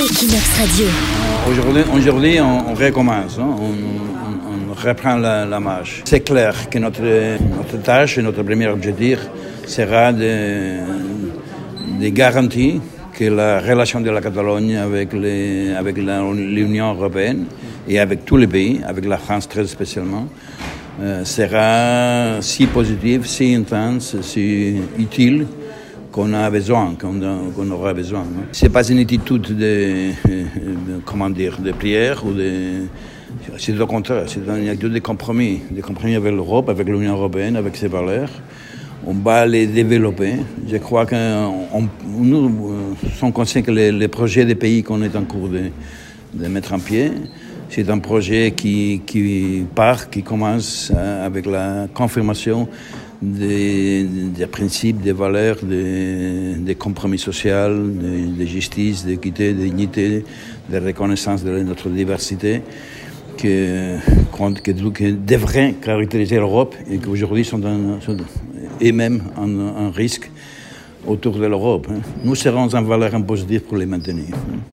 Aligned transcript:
Equinox 0.00 0.58
Radio. 0.58 0.86
Aujourd'hui, 1.48 1.82
aujourd'hui 1.94 2.40
on, 2.40 2.74
recommence, 2.74 3.38
hein. 3.38 3.54
on, 3.56 4.74
reprend 4.74 5.16
la, 5.16 5.60
marche. 5.60 6.02
C'est 6.04 6.22
clair 6.24 6.68
que 6.68 6.80
notre, 6.80 7.00
notre 7.56 7.80
tâche 7.80 8.18
et 8.18 8.22
notre 8.22 8.42
premier 8.42 8.66
objectif 8.66 9.20
sera 9.64 10.12
de, 10.12 10.78
de 12.00 12.08
garantir 12.08 12.80
que 13.12 13.24
la 13.26 13.60
relation 13.60 14.00
de 14.00 14.10
la 14.10 14.20
Catalogne 14.20 14.76
avec 14.76 15.12
les- 15.12 15.72
avec 15.72 15.96
l'Union 15.96 16.94
européenne 16.94 17.44
et 17.88 18.00
avec 18.00 18.24
tous 18.24 18.38
les 18.38 18.48
pays, 18.48 18.80
avec 18.84 19.04
la 19.04 19.18
France 19.18 19.48
très 19.48 19.66
spécialement, 19.68 20.26
euh, 21.00 21.24
sera 21.24 22.42
si 22.42 22.66
positive, 22.66 23.24
si 23.24 23.54
intense, 23.54 24.16
si 24.22 24.76
utile 24.98 25.46
qu'on 26.14 26.32
a 26.32 26.48
besoin, 26.48 26.94
qu'on 26.94 27.70
aura 27.72 27.92
besoin. 27.92 28.24
Ce 28.52 28.64
n'est 28.64 28.70
pas 28.70 28.88
une 28.88 29.00
attitude 29.00 29.56
de, 29.58 30.10
comment 31.04 31.28
dire, 31.28 31.58
de 31.60 31.72
prière 31.72 32.24
ou 32.24 32.32
de... 32.32 32.86
C'est 33.58 33.76
au 33.80 33.86
contraire, 33.88 34.22
c'est 34.28 34.38
une 34.38 34.68
attitude 34.68 34.92
de 34.92 35.00
compromis, 35.00 35.62
de 35.72 35.80
compromis 35.80 36.14
avec 36.14 36.32
l'Europe, 36.32 36.68
avec 36.68 36.86
l'Union 36.86 37.14
européenne, 37.14 37.56
avec 37.56 37.74
ses 37.74 37.88
valeurs. 37.88 38.30
On 39.04 39.14
va 39.14 39.44
les 39.44 39.66
développer. 39.66 40.34
Je 40.70 40.76
crois 40.76 41.04
que 41.04 41.16
nous 42.06 42.70
euh, 42.70 43.08
sommes 43.18 43.32
conscients 43.32 43.62
que 43.62 43.72
les, 43.72 43.90
les 43.90 44.06
projets 44.06 44.44
des 44.44 44.54
pays 44.54 44.84
qu'on 44.84 45.02
est 45.02 45.16
en 45.16 45.24
cours 45.24 45.48
de, 45.48 45.62
de 46.32 46.46
mettre 46.46 46.74
en 46.74 46.78
pied, 46.78 47.10
c'est 47.68 47.88
un 47.90 47.98
projet 47.98 48.52
qui, 48.56 49.02
qui 49.06 49.64
part, 49.74 50.10
qui 50.10 50.22
commence 50.22 50.92
euh, 50.94 51.26
avec 51.26 51.46
la 51.46 51.86
confirmation 51.92 52.68
des, 53.20 54.04
des 54.04 54.46
principes, 54.46 55.00
des 55.00 55.12
valeurs, 55.12 55.56
des, 55.62 56.54
des 56.58 56.74
compromis 56.74 57.18
sociaux, 57.18 57.50
de, 57.70 58.38
de 58.38 58.44
justice, 58.46 59.04
d'équité, 59.04 59.52
de 59.54 59.62
dignité, 59.64 60.24
de 60.70 60.78
reconnaissance 60.78 61.42
de 61.44 61.58
notre 61.60 61.88
diversité 61.88 62.62
que, 63.38 63.96
que, 64.62 64.70
que 64.90 65.10
devraient 65.12 65.74
caractériser 65.80 66.36
l'Europe 66.36 66.74
et 66.90 66.98
qu'aujourd'hui 66.98 67.44
sont, 67.44 67.60
sont 68.00 68.16
eux-mêmes 68.82 69.22
un, 69.36 69.86
un 69.86 69.90
risque 69.90 70.30
autour 71.06 71.38
de 71.38 71.46
l'Europe. 71.46 71.86
hein. 71.90 72.00
Nous 72.24 72.34
serons 72.34 72.72
en 72.74 72.82
valeur 72.82 73.14
en 73.14 73.22
positif 73.22 73.62
pour 73.62 73.76
les 73.76 73.86
maintenir. 73.86 74.26
hein. 74.34 74.58